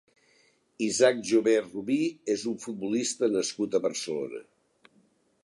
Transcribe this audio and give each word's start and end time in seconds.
Isaac 0.85 1.19
Jové 1.31 1.53
Rubí 1.65 1.99
és 2.37 2.47
un 2.53 2.57
futbolista 2.65 3.31
nascut 3.37 3.79
a 3.81 3.85
Barcelona. 3.89 4.43